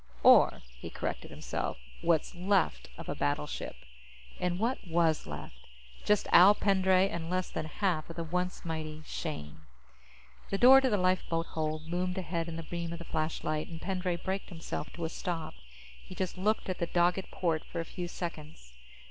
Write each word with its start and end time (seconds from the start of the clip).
Or, 0.23 0.63
he 0.79 0.89
corrected 0.89 1.29
himself, 1.29 1.77
what's 2.01 2.33
left 2.33 2.89
of 2.97 3.07
a 3.07 3.13
battleship. 3.13 3.75
And 4.39 4.57
what 4.57 4.79
was 4.87 5.27
left? 5.27 5.67
Just 6.03 6.27
Al 6.31 6.55
Pendray 6.55 7.07
and 7.07 7.29
less 7.29 7.51
than 7.51 7.67
half 7.67 8.09
of 8.09 8.15
the 8.15 8.23
once 8.23 8.65
mighty 8.65 9.03
Shane. 9.05 9.59
The 10.49 10.57
door 10.57 10.81
to 10.81 10.89
the 10.89 10.97
lifeboat 10.97 11.45
hold 11.49 11.87
loomed 11.87 12.17
ahead 12.17 12.47
in 12.47 12.55
the 12.55 12.63
beam 12.63 12.91
of 12.93 12.97
the 12.97 13.05
flashlight, 13.05 13.67
and 13.67 13.79
Pendray 13.79 14.15
braked 14.15 14.49
himself 14.49 14.91
to 14.93 15.05
a 15.05 15.09
stop. 15.09 15.53
He 16.03 16.15
just 16.15 16.35
looked 16.35 16.67
at 16.67 16.79
the 16.79 16.87
dogged 16.87 17.29
port 17.29 17.63
for 17.63 17.79
a 17.79 17.85
few 17.85 18.07
seconds. 18.07 18.73